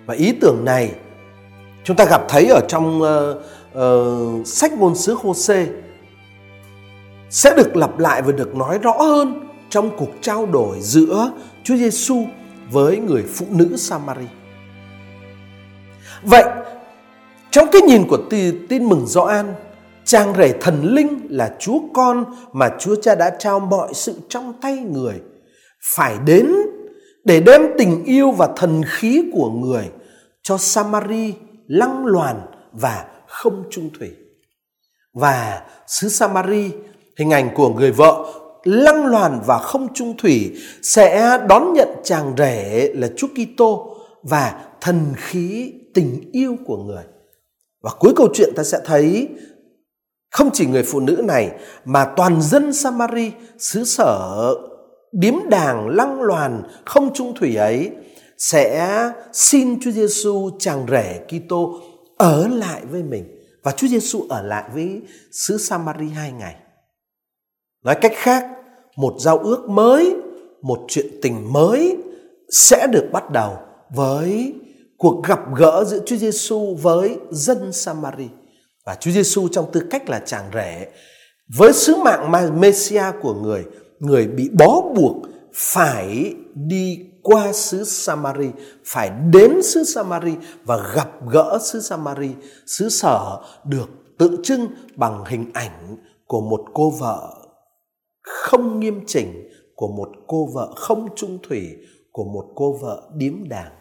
Và 0.07 0.15
ý 0.15 0.33
tưởng 0.41 0.65
này 0.65 0.93
chúng 1.85 1.97
ta 1.97 2.05
gặp 2.05 2.23
thấy 2.29 2.47
ở 2.47 2.61
trong 2.69 3.03
uh, 3.03 3.37
uh, 3.79 4.47
sách 4.47 4.73
ngôn 4.73 4.95
sứ 4.95 5.15
Hô-xê 5.15 5.67
sẽ 7.31 7.55
được 7.57 7.77
lặp 7.77 7.99
lại 7.99 8.23
và 8.23 8.33
được 8.33 8.57
nói 8.57 8.79
rõ 8.79 8.93
hơn 8.93 9.52
trong 9.73 9.97
cuộc 9.97 10.11
trao 10.21 10.47
đổi 10.47 10.81
giữa 10.81 11.31
Chúa 11.65 11.77
Giêsu 11.77 12.25
với 12.71 12.97
người 12.97 13.23
phụ 13.35 13.47
nữ 13.51 13.77
Samari. 13.77 14.27
Vậy, 16.23 16.45
trong 17.51 17.69
cái 17.73 17.83
nhìn 17.83 18.09
của 18.09 18.19
tin 18.69 18.85
mừng 18.85 19.07
Gioan, 19.07 19.55
chàng 20.05 20.35
rể 20.37 20.53
thần 20.61 20.95
linh 20.95 21.27
là 21.31 21.57
Chúa 21.59 21.79
con 21.95 22.25
mà 22.53 22.71
Chúa 22.81 22.95
Cha 23.03 23.15
đã 23.15 23.37
trao 23.39 23.61
mọi 23.61 23.95
sự 23.95 24.21
trong 24.29 24.53
tay 24.61 24.77
người, 24.77 25.21
phải 25.95 26.17
đến 26.25 26.53
để 27.25 27.41
đem 27.41 27.63
tình 27.79 28.05
yêu 28.05 28.31
và 28.31 28.49
thần 28.57 28.83
khí 28.87 29.25
của 29.33 29.51
người 29.51 29.91
cho 30.43 30.59
Samari 30.59 31.35
lăng 31.67 32.07
loàn 32.07 32.41
và 32.73 33.05
không 33.27 33.65
trung 33.71 33.91
thủy. 33.99 34.11
Và 35.15 35.63
xứ 35.87 36.09
Samari, 36.09 36.71
hình 37.19 37.31
ảnh 37.31 37.51
của 37.55 37.69
người 37.69 37.93
vợ 37.93 38.42
lăng 38.65 39.07
loàn 39.07 39.41
và 39.47 39.59
không 39.59 39.95
trung 39.95 40.15
thủy 40.19 40.53
sẽ 40.83 41.39
đón 41.49 41.73
nhận 41.73 41.89
chàng 42.05 42.35
rể 42.39 42.91
là 42.95 43.09
Chúa 43.17 43.29
Kitô 43.29 43.97
và 44.23 44.65
thần 44.81 45.01
khí 45.17 45.73
tình 45.95 46.31
yêu 46.33 46.57
của 46.67 46.77
người. 46.77 47.05
Và 47.83 47.91
cuối 47.99 48.13
câu 48.17 48.29
chuyện 48.35 48.53
ta 48.57 48.65
sẽ 48.65 48.81
thấy, 48.85 49.29
không 50.31 50.51
chỉ 50.53 50.67
người 50.67 50.83
phụ 50.83 51.01
nữ 51.01 51.23
này, 51.25 51.51
mà 51.85 52.05
toàn 52.17 52.43
dân 52.43 52.73
Samari, 52.73 53.33
xứ 53.59 53.85
sở, 53.85 54.55
điếm 55.13 55.35
đàng, 55.51 55.89
lăng 55.89 56.23
loàn, 56.23 56.63
không 56.85 57.15
trung 57.15 57.35
thủy 57.35 57.57
ấy 57.57 57.91
sẽ 58.39 58.89
xin 59.33 59.81
Chúa 59.81 59.91
Giêsu 59.91 60.51
chàng 60.59 60.87
rể 60.91 61.21
Kitô 61.29 61.81
ở 62.19 62.49
lại 62.49 62.83
với 62.91 63.03
mình 63.03 63.25
và 63.63 63.73
Chúa 63.73 63.87
Giêsu 63.87 64.27
ở 64.29 64.43
lại 64.43 64.65
với 64.75 65.01
xứ 65.33 65.59
Samari 65.59 66.09
hai 66.09 66.33
ngày. 66.33 66.57
Nói 67.83 67.95
cách 67.95 68.13
khác, 68.15 68.47
một 68.97 69.15
giao 69.19 69.39
ước 69.39 69.69
mới, 69.69 70.17
một 70.63 70.79
chuyện 70.89 71.07
tình 71.23 71.53
mới 71.53 71.97
sẽ 72.49 72.87
được 72.87 73.09
bắt 73.13 73.31
đầu 73.31 73.57
với 73.95 74.55
cuộc 74.99 75.25
gặp 75.27 75.41
gỡ 75.57 75.85
giữa 75.87 75.99
Chúa 76.07 76.17
Giêsu 76.17 76.77
với 76.83 77.17
dân 77.31 77.73
Samari. 77.73 78.29
Và 78.87 78.95
Chúa 78.95 79.11
Giêsu 79.11 79.49
trong 79.49 79.67
tư 79.73 79.83
cách 79.91 80.09
là 80.09 80.19
chàng 80.19 80.51
rể 80.55 80.89
với 81.57 81.73
sứ 81.73 81.97
mạng 81.97 82.61
Messia 82.61 83.05
của 83.23 83.35
người, 83.35 83.65
người 83.99 84.27
bị 84.27 84.51
bó 84.59 84.81
buộc 84.97 85.17
phải 85.55 86.35
đi 86.55 86.99
qua 87.23 87.53
xứ 87.53 87.85
Samari, 87.85 88.51
phải 88.85 89.11
đến 89.33 89.63
xứ 89.63 89.85
Samari 89.85 90.33
và 90.65 90.93
gặp 90.95 91.11
gỡ 91.31 91.59
xứ 91.65 91.81
Samari, 91.81 92.31
xứ 92.67 92.89
sở 92.89 93.41
được 93.65 93.89
tượng 94.19 94.43
trưng 94.43 94.67
bằng 94.97 95.25
hình 95.27 95.51
ảnh 95.55 95.97
của 96.27 96.41
một 96.41 96.61
cô 96.75 96.91
vợ 96.91 97.42
không 98.53 98.81
nghiêm 98.81 99.01
chỉnh 99.07 99.49
của 99.75 99.89
một 99.89 100.09
cô 100.27 100.49
vợ 100.55 100.73
không 100.77 101.09
trung 101.17 101.39
thủy 101.49 101.69
của 102.11 102.25
một 102.25 102.45
cô 102.55 102.79
vợ 102.83 103.03
điếm 103.15 103.49
đàng. 103.49 103.73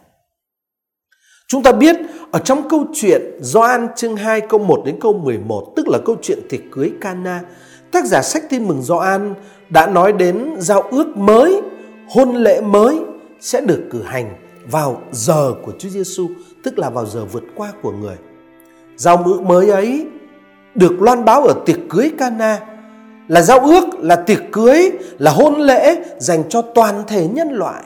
Chúng 1.47 1.63
ta 1.63 1.71
biết 1.71 1.95
ở 2.31 2.39
trong 2.39 2.69
câu 2.69 2.85
chuyện 2.93 3.21
Gioan 3.41 3.87
chương 3.95 4.15
2 4.15 4.41
câu 4.41 4.59
1 4.59 4.81
đến 4.85 4.97
câu 5.01 5.13
11 5.13 5.73
tức 5.75 5.87
là 5.87 5.99
câu 6.05 6.15
chuyện 6.21 6.39
tiệc 6.49 6.59
cưới 6.71 6.91
Cana 7.01 7.43
tác 7.91 8.05
giả 8.05 8.21
sách 8.21 8.43
tin 8.49 8.67
mừng 8.67 8.81
Gioan 8.81 9.33
đã 9.69 9.87
nói 9.87 10.13
đến 10.13 10.55
giao 10.57 10.81
ước 10.81 11.17
mới, 11.17 11.61
hôn 12.09 12.35
lễ 12.35 12.61
mới 12.61 12.99
sẽ 13.39 13.61
được 13.61 13.87
cử 13.91 14.03
hành 14.03 14.35
vào 14.71 15.01
giờ 15.11 15.53
của 15.65 15.71
Chúa 15.79 15.89
Giêsu, 15.89 16.29
tức 16.63 16.79
là 16.79 16.89
vào 16.89 17.05
giờ 17.05 17.25
vượt 17.25 17.43
qua 17.55 17.73
của 17.81 17.91
người. 17.91 18.17
Giao 18.95 19.23
ước 19.25 19.41
mới 19.41 19.69
ấy 19.69 20.07
được 20.75 21.01
loan 21.01 21.25
báo 21.25 21.41
ở 21.43 21.53
tiệc 21.65 21.77
cưới 21.89 22.11
Cana 22.17 22.70
là 23.27 23.41
giao 23.41 23.59
ước, 23.59 23.83
là 23.99 24.15
tiệc 24.15 24.41
cưới, 24.51 24.91
là 25.19 25.31
hôn 25.31 25.55
lễ 25.55 26.03
dành 26.17 26.43
cho 26.49 26.61
toàn 26.61 27.03
thể 27.07 27.27
nhân 27.27 27.47
loại. 27.47 27.83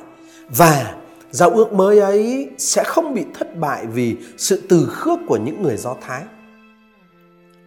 Và 0.50 0.94
giao 1.32 1.50
ước 1.50 1.74
mới 1.74 2.00
ấy 2.00 2.50
sẽ 2.58 2.84
không 2.84 3.14
bị 3.14 3.24
thất 3.40 3.58
bại 3.58 3.86
vì 3.86 4.16
sự 4.38 4.62
từ 4.70 4.88
khước 4.92 5.20
của 5.28 5.38
những 5.38 5.64
người 5.64 5.78
Do 5.78 5.96
Thái. 6.02 6.22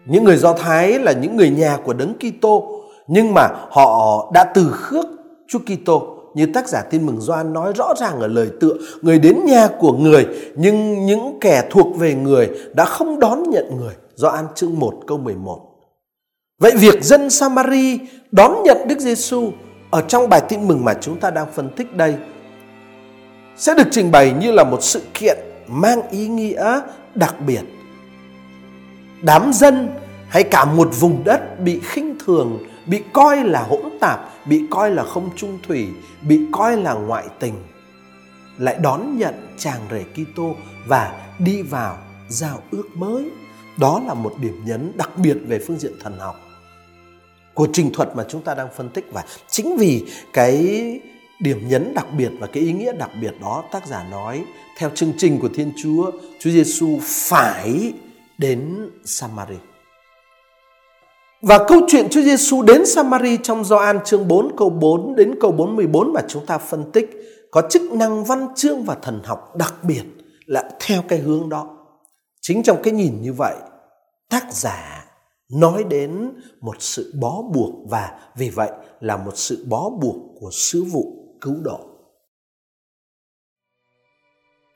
Những 0.05 0.23
người 0.23 0.37
Do 0.37 0.53
Thái 0.53 0.99
là 0.99 1.11
những 1.11 1.37
người 1.37 1.49
nhà 1.49 1.77
của 1.83 1.93
Đấng 1.93 2.13
Kitô 2.13 2.83
nhưng 3.07 3.33
mà 3.33 3.47
họ 3.71 4.31
đã 4.33 4.43
từ 4.43 4.71
khước 4.71 5.05
Chúa 5.47 5.59
Kitô. 5.59 6.15
Như 6.33 6.45
tác 6.53 6.67
giả 6.67 6.81
tin 6.89 7.05
mừng 7.05 7.21
Gioan 7.21 7.53
nói 7.53 7.73
rõ 7.75 7.93
ràng 7.99 8.19
ở 8.19 8.27
lời 8.27 8.49
tựa 8.59 8.73
người 9.01 9.19
đến 9.19 9.39
nhà 9.45 9.67
của 9.79 9.93
người 9.93 10.27
nhưng 10.55 11.05
những 11.05 11.37
kẻ 11.41 11.63
thuộc 11.69 11.97
về 11.97 12.13
người 12.13 12.49
đã 12.73 12.85
không 12.85 13.19
đón 13.19 13.43
nhận 13.49 13.77
người. 13.77 13.93
Gioan 14.15 14.45
chương 14.55 14.79
1 14.79 14.93
câu 15.07 15.17
11 15.17 15.68
Vậy 16.59 16.71
việc 16.75 17.03
dân 17.03 17.29
Samari 17.29 17.99
đón 18.31 18.63
nhận 18.63 18.77
Đức 18.87 18.99
Giêsu 18.99 19.51
ở 19.89 20.01
trong 20.01 20.29
bài 20.29 20.41
tin 20.49 20.67
mừng 20.67 20.85
mà 20.85 20.93
chúng 21.01 21.19
ta 21.19 21.31
đang 21.31 21.47
phân 21.53 21.69
tích 21.75 21.97
đây 21.97 22.15
sẽ 23.57 23.73
được 23.73 23.87
trình 23.91 24.11
bày 24.11 24.33
như 24.33 24.51
là 24.51 24.63
một 24.63 24.83
sự 24.83 25.01
kiện 25.13 25.37
mang 25.67 26.09
ý 26.09 26.27
nghĩa 26.27 26.81
đặc 27.15 27.35
biệt. 27.47 27.61
Đám 29.21 29.53
dân 29.53 29.89
hay 30.29 30.43
cả 30.43 30.65
một 30.65 30.89
vùng 30.99 31.23
đất 31.23 31.59
bị 31.59 31.79
khinh 31.83 32.17
thường, 32.25 32.63
bị 32.85 33.03
coi 33.13 33.43
là 33.43 33.63
hỗn 33.63 33.89
tạp, 33.99 34.29
bị 34.45 34.65
coi 34.71 34.91
là 34.91 35.03
không 35.03 35.29
trung 35.35 35.59
thủy, 35.67 35.87
bị 36.21 36.39
coi 36.51 36.77
là 36.77 36.93
ngoại 36.93 37.25
tình 37.39 37.53
lại 38.57 38.77
đón 38.81 39.17
nhận 39.17 39.33
chàng 39.57 39.81
rể 39.91 40.03
Kitô 40.13 40.55
và 40.87 41.13
đi 41.39 41.61
vào 41.61 41.97
giao 42.29 42.61
ước 42.71 42.89
mới. 42.95 43.29
Đó 43.77 44.01
là 44.07 44.13
một 44.13 44.33
điểm 44.41 44.61
nhấn 44.65 44.91
đặc 44.97 45.09
biệt 45.17 45.37
về 45.47 45.59
phương 45.67 45.77
diện 45.77 45.93
thần 46.03 46.19
học 46.19 46.48
của 47.59 47.67
trình 47.73 47.91
thuật 47.93 48.15
mà 48.15 48.25
chúng 48.29 48.41
ta 48.41 48.53
đang 48.53 48.67
phân 48.75 48.89
tích 48.89 49.05
và 49.11 49.23
chính 49.49 49.77
vì 49.77 50.05
cái 50.33 50.55
điểm 51.39 51.67
nhấn 51.67 51.93
đặc 51.93 52.07
biệt 52.17 52.29
và 52.39 52.47
cái 52.47 52.63
ý 52.63 52.71
nghĩa 52.71 52.93
đặc 52.93 53.09
biệt 53.21 53.33
đó 53.41 53.63
tác 53.71 53.87
giả 53.87 54.05
nói 54.11 54.43
theo 54.77 54.89
chương 54.95 55.13
trình 55.17 55.39
của 55.39 55.49
Thiên 55.55 55.71
Chúa, 55.83 56.11
Chúa 56.39 56.49
Giêsu 56.49 56.99
phải 57.01 57.93
đến 58.37 58.89
Samari. 59.05 59.55
Và 61.41 61.65
câu 61.67 61.81
chuyện 61.87 62.07
Chúa 62.11 62.21
Giêsu 62.21 62.61
đến 62.61 62.85
Samari 62.85 63.37
trong 63.43 63.65
Gioan 63.65 63.99
chương 64.05 64.27
4 64.27 64.57
câu 64.57 64.69
4 64.69 65.15
đến 65.15 65.35
câu 65.41 65.51
44 65.51 66.13
mà 66.13 66.21
chúng 66.27 66.45
ta 66.45 66.57
phân 66.57 66.91
tích 66.91 67.09
có 67.51 67.61
chức 67.69 67.81
năng 67.81 68.23
văn 68.23 68.47
chương 68.55 68.83
và 68.83 68.95
thần 69.01 69.21
học 69.23 69.55
đặc 69.55 69.73
biệt 69.83 70.03
là 70.45 70.69
theo 70.79 71.01
cái 71.07 71.19
hướng 71.19 71.49
đó. 71.49 71.77
Chính 72.41 72.63
trong 72.63 72.77
cái 72.83 72.93
nhìn 72.93 73.21
như 73.21 73.33
vậy, 73.33 73.55
tác 74.29 74.53
giả 74.53 75.08
nói 75.49 75.83
đến 75.83 76.31
một 76.61 76.75
sự 76.79 77.13
bó 77.19 77.41
buộc 77.53 77.89
và 77.89 78.19
vì 78.35 78.49
vậy 78.49 78.71
là 78.99 79.17
một 79.17 79.37
sự 79.37 79.65
bó 79.67 79.89
buộc 79.89 80.15
của 80.39 80.49
sứ 80.51 80.83
vụ 80.83 81.13
cứu 81.41 81.55
độ. 81.63 81.79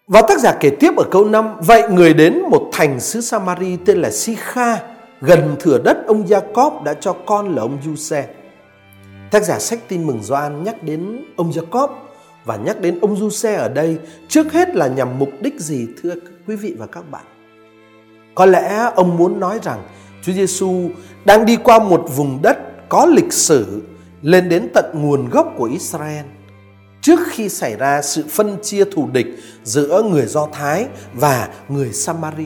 Và 0.07 0.21
tác 0.21 0.39
giả 0.39 0.57
kể 0.59 0.69
tiếp 0.79 0.91
ở 0.97 1.03
câu 1.11 1.25
5 1.25 1.55
Vậy 1.61 1.83
người 1.89 2.13
đến 2.13 2.41
một 2.49 2.69
thành 2.71 2.99
xứ 2.99 3.21
Samari 3.21 3.77
tên 3.85 4.01
là 4.01 4.11
Sikha, 4.11 4.79
Gần 5.21 5.55
thửa 5.59 5.79
đất 5.83 5.97
ông 6.07 6.25
Jacob 6.25 6.83
đã 6.83 6.93
cho 6.93 7.15
con 7.25 7.55
là 7.55 7.61
ông 7.61 7.77
Giuse 7.85 8.27
Tác 9.31 9.43
giả 9.43 9.59
sách 9.59 9.79
tin 9.87 10.07
mừng 10.07 10.23
Gioan 10.23 10.63
nhắc 10.63 10.83
đến 10.83 11.25
ông 11.37 11.51
Jacob 11.51 11.87
Và 12.45 12.55
nhắc 12.55 12.81
đến 12.81 12.99
ông 13.01 13.15
Giuse 13.15 13.55
ở 13.55 13.69
đây 13.69 13.97
Trước 14.27 14.53
hết 14.53 14.75
là 14.75 14.87
nhằm 14.87 15.19
mục 15.19 15.29
đích 15.41 15.59
gì, 15.59 15.87
thưa 16.01 16.13
quý 16.47 16.55
vị 16.55 16.75
và 16.77 16.87
các 16.87 17.11
bạn 17.11 17.25
Có 18.35 18.45
lẽ 18.45 18.91
ông 18.95 19.17
muốn 19.17 19.39
nói 19.39 19.59
rằng 19.63 19.83
Chúa 20.23 20.33
Giêsu 20.33 20.89
đang 21.25 21.45
đi 21.45 21.55
qua 21.55 21.79
một 21.79 22.05
vùng 22.15 22.41
đất 22.41 22.57
có 22.89 23.05
lịch 23.05 23.33
sử, 23.33 23.81
lên 24.21 24.49
đến 24.49 24.69
tận 24.73 24.85
nguồn 24.93 25.29
gốc 25.29 25.53
của 25.57 25.65
Israel 25.65 26.25
trước 27.03 27.19
khi 27.27 27.49
xảy 27.49 27.75
ra 27.75 28.01
sự 28.01 28.23
phân 28.29 28.57
chia 28.61 28.83
thù 28.85 29.09
địch 29.13 29.27
giữa 29.63 30.03
người 30.11 30.25
Do 30.25 30.47
Thái 30.51 30.85
và 31.13 31.49
người 31.69 31.93
Samari. 31.93 32.45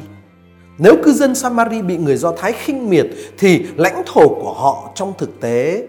Nếu 0.78 0.96
cư 1.04 1.12
dân 1.12 1.36
Samari 1.36 1.82
bị 1.82 1.98
người 1.98 2.18
Do 2.18 2.32
Thái 2.38 2.54
khinh 2.54 2.90
miệt, 2.90 3.08
thì 3.38 3.66
lãnh 3.76 4.04
thổ 4.06 4.28
của 4.28 4.54
họ 4.54 4.92
trong 4.96 5.14
thực 5.18 5.42
tế 5.42 5.88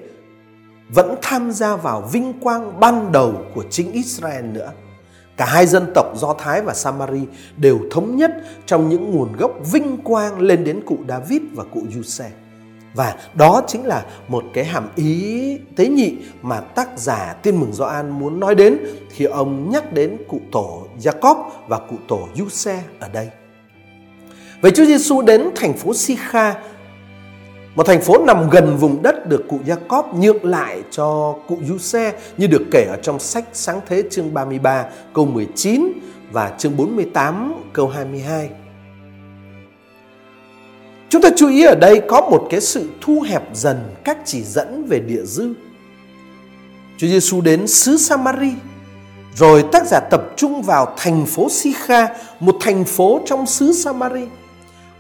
vẫn 0.89 1.15
tham 1.23 1.53
gia 1.53 1.77
vào 1.77 2.09
vinh 2.13 2.33
quang 2.41 2.81
ban 2.81 3.13
đầu 3.13 3.35
của 3.55 3.65
chính 3.71 3.93
Israel 3.93 4.45
nữa. 4.45 4.73
Cả 5.39 5.45
hai 5.45 5.67
dân 5.67 5.87
tộc 5.95 6.07
Do 6.17 6.35
Thái 6.39 6.63
và 6.63 6.75
Samari 6.75 7.21
đều 7.57 7.79
thống 7.91 8.17
nhất 8.17 8.31
trong 8.67 8.89
những 8.89 9.11
nguồn 9.11 9.33
gốc 9.33 9.53
vinh 9.73 9.97
quang 9.97 10.41
lên 10.41 10.65
đến 10.65 10.81
cụ 10.87 10.99
David 11.09 11.43
và 11.55 11.65
cụ 11.65 11.83
Giuse. 11.95 12.31
Và 12.95 13.15
đó 13.35 13.63
chính 13.67 13.87
là 13.87 14.05
một 14.29 14.45
cái 14.55 14.65
hàm 14.65 14.89
ý 14.97 15.59
tế 15.77 15.87
nhị 15.87 16.17
mà 16.43 16.61
tác 16.61 16.99
giả 16.99 17.35
Tiên 17.43 17.61
mừng 17.61 17.73
Gioan 17.73 18.11
muốn 18.11 18.41
nói 18.41 18.55
đến 18.55 18.79
khi 19.11 19.25
ông 19.25 19.71
nhắc 19.71 19.93
đến 19.93 20.17
cụ 20.29 20.41
tổ 20.53 20.83
Jacob 21.01 21.37
và 21.69 21.79
cụ 21.79 21.97
tổ 22.09 22.29
Giuse 22.35 22.83
ở 23.01 23.09
đây. 23.09 23.29
Vậy 24.61 24.71
Chúa 24.71 24.85
Giêsu 24.85 25.23
đến 25.23 25.51
thành 25.57 25.73
phố 25.73 25.95
Sikha 25.95 26.55
một 27.79 27.87
thành 27.87 28.01
phố 28.01 28.19
nằm 28.19 28.51
gần 28.51 28.77
vùng 28.77 29.03
đất 29.03 29.29
được 29.29 29.45
cụ 29.49 29.61
Jacob 29.67 30.03
nhượng 30.21 30.45
lại 30.45 30.83
cho 30.91 31.35
cụ 31.49 31.59
Giuse 31.69 32.13
như 32.37 32.47
được 32.47 32.63
kể 32.71 32.87
ở 32.91 32.97
trong 33.03 33.19
sách 33.19 33.45
Sáng 33.53 33.81
Thế 33.87 34.03
chương 34.11 34.35
33 34.35 34.85
câu 35.15 35.27
19 35.27 35.93
và 36.33 36.53
chương 36.59 36.77
48 36.77 37.55
câu 37.73 37.89
22. 37.89 38.51
Chúng 41.09 41.23
ta 41.23 41.29
chú 41.37 41.49
ý 41.49 41.65
ở 41.65 41.75
đây 41.75 42.03
có 42.09 42.21
một 42.21 42.47
cái 42.51 42.61
sự 42.61 42.89
thu 43.01 43.21
hẹp 43.21 43.43
dần 43.55 43.77
các 44.05 44.19
chỉ 44.25 44.43
dẫn 44.43 44.85
về 44.89 45.01
địa 45.01 45.23
dư. 45.25 45.53
Chúa 46.99 47.07
Giêsu 47.07 47.41
đến 47.41 47.67
xứ 47.67 47.97
Samari, 47.97 48.53
rồi 49.35 49.65
tác 49.73 49.87
giả 49.87 50.01
tập 50.11 50.23
trung 50.37 50.63
vào 50.63 50.95
thành 50.97 51.27
phố 51.27 51.49
Sikha, 51.51 52.09
một 52.41 52.57
thành 52.61 52.85
phố 52.85 53.21
trong 53.27 53.47
xứ 53.47 53.73
Samari. 53.73 54.25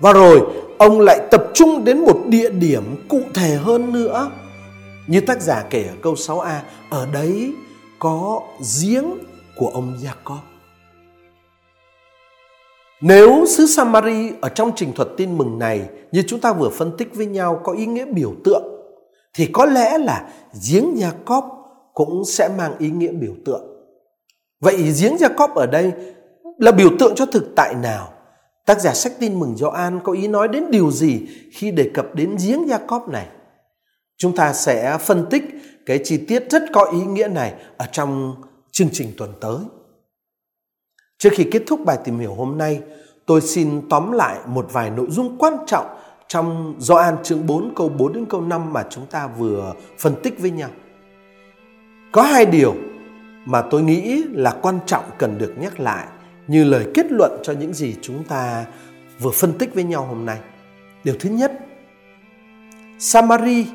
Và 0.01 0.13
rồi 0.13 0.68
ông 0.79 1.01
lại 1.01 1.21
tập 1.31 1.45
trung 1.55 1.85
đến 1.85 1.99
một 1.99 2.21
địa 2.27 2.51
điểm 2.51 2.83
cụ 3.09 3.21
thể 3.35 3.55
hơn 3.55 3.93
nữa. 3.93 4.31
Như 5.07 5.21
tác 5.21 5.43
giả 5.43 5.65
kể 5.71 5.85
ở 5.85 5.95
câu 6.03 6.15
6a, 6.15 6.59
ở 6.91 7.07
đấy 7.13 7.53
có 7.99 8.41
giếng 8.81 9.05
của 9.57 9.69
ông 9.69 9.97
Jacob. 10.03 10.39
Nếu 13.01 13.47
xứ 13.47 13.67
Samari 13.67 14.31
ở 14.41 14.49
trong 14.49 14.73
trình 14.77 14.93
thuật 14.93 15.09
tin 15.17 15.39
mừng 15.39 15.59
này 15.59 15.89
như 16.13 16.23
chúng 16.27 16.41
ta 16.41 16.53
vừa 16.53 16.69
phân 16.69 16.97
tích 16.97 17.15
với 17.15 17.27
nhau 17.27 17.61
có 17.65 17.73
ý 17.73 17.87
nghĩa 17.87 18.05
biểu 18.05 18.35
tượng 18.45 18.63
thì 19.35 19.47
có 19.53 19.67
lẽ 19.67 19.99
là 19.99 20.29
giếng 20.69 20.95
Jacob 20.95 21.43
cũng 21.95 22.25
sẽ 22.25 22.49
mang 22.59 22.79
ý 22.79 22.91
nghĩa 22.91 23.13
biểu 23.13 23.33
tượng. 23.45 23.63
Vậy 24.61 24.77
giếng 24.77 25.17
Jacob 25.17 25.55
ở 25.55 25.67
đây 25.67 25.93
là 26.59 26.73
biểu 26.73 26.91
tượng 26.99 27.15
cho 27.15 27.27
thực 27.27 27.45
tại 27.57 27.75
nào? 27.83 28.13
Tác 28.69 28.81
giả 28.81 28.95
sách 28.95 29.13
tin 29.21 29.41
mừng 29.41 29.57
Gioan 29.57 30.01
có 30.01 30.13
ý 30.13 30.29
nói 30.29 30.49
đến 30.49 30.71
điều 30.71 30.91
gì 30.91 31.27
khi 31.53 31.71
đề 31.71 31.91
cập 31.95 32.15
đến 32.15 32.37
giếng 32.47 32.67
Jacob 32.67 33.11
này? 33.11 33.27
Chúng 34.17 34.37
ta 34.37 34.53
sẽ 34.53 34.99
phân 35.01 35.27
tích 35.31 35.43
cái 35.87 36.01
chi 36.05 36.25
tiết 36.29 36.45
rất 36.51 36.63
có 36.73 36.85
ý 36.85 37.01
nghĩa 37.01 37.29
này 37.29 37.55
ở 37.77 37.87
trong 37.93 38.35
chương 38.71 38.89
trình 38.93 39.13
tuần 39.19 39.33
tới. 39.41 39.57
Trước 41.19 41.31
khi 41.33 41.49
kết 41.53 41.63
thúc 41.67 41.81
bài 41.85 41.99
tìm 42.05 42.19
hiểu 42.19 42.35
hôm 42.35 42.59
nay, 42.59 42.81
tôi 43.27 43.41
xin 43.41 43.89
tóm 43.89 44.13
lại 44.13 44.39
một 44.47 44.67
vài 44.73 44.91
nội 44.91 45.07
dung 45.11 45.39
quan 45.39 45.57
trọng 45.67 45.87
trong 46.29 46.75
Gioan 46.79 47.23
chương 47.23 47.47
4 47.47 47.73
câu 47.77 47.89
4 47.89 48.13
đến 48.13 48.27
câu 48.27 48.41
5 48.41 48.73
mà 48.73 48.85
chúng 48.91 49.07
ta 49.07 49.27
vừa 49.27 49.75
phân 49.99 50.15
tích 50.23 50.39
với 50.39 50.51
nhau. 50.51 50.71
Có 52.13 52.23
hai 52.23 52.47
điều 52.47 52.75
mà 53.45 53.63
tôi 53.71 53.83
nghĩ 53.83 54.23
là 54.31 54.57
quan 54.63 54.79
trọng 54.87 55.05
cần 55.19 55.39
được 55.39 55.55
nhắc 55.59 55.81
lại 55.81 56.07
như 56.49 56.64
lời 56.64 56.87
kết 56.95 57.07
luận 57.11 57.40
cho 57.43 57.52
những 57.52 57.75
gì 57.75 57.95
chúng 58.02 58.25
ta 58.25 58.67
vừa 59.19 59.31
phân 59.31 59.59
tích 59.59 59.75
với 59.75 59.85
nhau 59.85 60.05
hôm 60.05 60.26
nay. 60.26 60.38
Điều 61.05 61.14
thứ 61.21 61.31
nhất, 61.31 61.52
Samari 62.99 63.67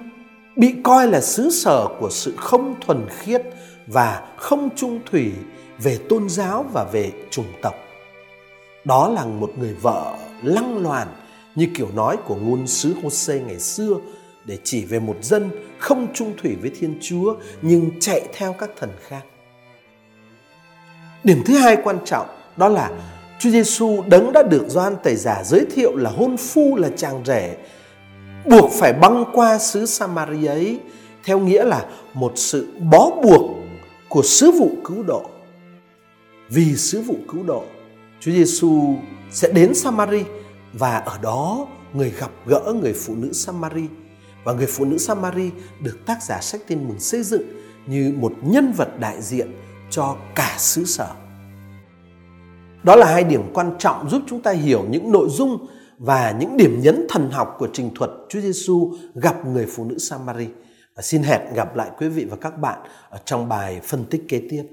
bị 0.56 0.76
coi 0.84 1.08
là 1.08 1.22
xứ 1.22 1.50
sở 1.50 1.88
của 2.00 2.10
sự 2.10 2.34
không 2.38 2.76
thuần 2.82 3.06
khiết 3.10 3.42
và 3.88 4.28
không 4.38 4.70
trung 4.76 5.00
thủy 5.12 5.32
về 5.80 6.00
tôn 6.10 6.30
giáo 6.30 6.66
và 6.74 6.84
về 6.84 7.12
chủng 7.30 7.54
tộc. 7.62 7.76
Đó 8.86 9.10
là 9.10 9.26
một 9.26 9.52
người 9.58 9.74
vợ 9.82 10.18
lăng 10.44 10.78
loàn 10.78 11.08
như 11.56 11.68
kiểu 11.76 11.88
nói 11.96 12.18
của 12.26 12.36
ngôn 12.36 12.68
sứ 12.68 12.94
Hosea 13.04 13.38
ngày 13.38 13.60
xưa 13.60 13.96
để 14.46 14.58
chỉ 14.64 14.86
về 14.86 15.00
một 15.00 15.18
dân 15.22 15.50
không 15.78 16.08
trung 16.14 16.34
thủy 16.38 16.56
với 16.62 16.72
Thiên 16.80 16.98
Chúa 17.02 17.36
nhưng 17.62 17.92
chạy 18.00 18.22
theo 18.34 18.54
các 18.54 18.70
thần 18.78 18.90
khác. 19.08 19.22
Điểm 21.24 21.42
thứ 21.46 21.58
hai 21.58 21.78
quan 21.84 21.98
trọng 22.06 22.28
đó 22.58 22.70
là 22.70 22.92
Chúa 23.40 23.50
Giêsu 23.50 24.04
đấng 24.08 24.34
đã 24.34 24.44
được 24.44 24.66
Gioan 24.70 24.96
Tẩy 25.04 25.16
giả 25.16 25.44
giới 25.44 25.66
thiệu 25.76 25.96
là 25.96 26.10
hôn 26.10 26.38
phu 26.38 26.76
là 26.76 26.90
chàng 26.98 27.24
rể 27.26 27.58
buộc 28.46 28.72
phải 28.72 28.94
băng 28.94 29.26
qua 29.34 29.58
xứ 29.58 29.86
Samaria 29.86 30.48
ấy 30.48 30.80
theo 31.24 31.40
nghĩa 31.40 31.64
là 31.64 31.86
một 32.14 32.32
sự 32.36 32.68
bó 32.92 33.10
buộc 33.24 33.52
của 34.10 34.22
sứ 34.24 34.52
vụ 34.52 34.72
cứu 34.86 35.04
độ. 35.04 35.26
Vì 36.50 36.76
sứ 36.76 37.02
vụ 37.02 37.16
cứu 37.32 37.44
độ, 37.44 37.64
Chúa 38.20 38.32
Giêsu 38.32 38.96
sẽ 39.32 39.52
đến 39.52 39.74
Samari 39.74 40.24
và 40.74 40.98
ở 40.98 41.18
đó 41.22 41.68
người 41.94 42.14
gặp 42.20 42.32
gỡ 42.46 42.74
người 42.82 42.94
phụ 42.94 43.16
nữ 43.16 43.34
Samari 43.34 43.88
và 44.44 44.54
người 44.54 44.68
phụ 44.68 44.86
nữ 44.86 44.98
Samari 44.98 45.50
được 45.82 46.06
tác 46.06 46.24
giả 46.24 46.42
sách 46.42 46.62
tin 46.68 46.88
mừng 46.88 47.00
xây 47.00 47.24
dựng 47.24 47.44
như 47.88 48.14
một 48.18 48.34
nhân 48.42 48.72
vật 48.72 49.00
đại 49.00 49.22
diện 49.22 49.52
cho 49.90 50.16
cả 50.36 50.56
xứ 50.60 50.86
sở. 50.86 51.12
Đó 52.84 52.96
là 52.96 53.06
hai 53.06 53.24
điểm 53.24 53.42
quan 53.54 53.72
trọng 53.80 54.10
giúp 54.10 54.22
chúng 54.28 54.42
ta 54.42 54.52
hiểu 54.52 54.86
những 54.90 55.12
nội 55.12 55.28
dung 55.30 55.68
và 55.98 56.36
những 56.40 56.58
điểm 56.58 56.80
nhấn 56.82 57.06
thần 57.10 57.30
học 57.32 57.56
của 57.60 57.68
trình 57.74 57.90
thuật 57.96 58.12
Chúa 58.30 58.40
Giêsu 58.40 58.94
gặp 59.16 59.48
người 59.48 59.66
phụ 59.76 59.86
nữ 59.86 59.98
Samari. 59.98 60.48
Và 60.96 61.02
xin 61.02 61.24
hẹn 61.24 61.42
gặp 61.54 61.76
lại 61.76 61.90
quý 61.98 62.08
vị 62.08 62.26
và 62.30 62.38
các 62.42 62.58
bạn 62.60 62.80
ở 63.10 63.20
trong 63.26 63.50
bài 63.50 63.80
phân 63.84 64.06
tích 64.06 64.24
kế 64.30 64.42
tiếp. 64.50 64.64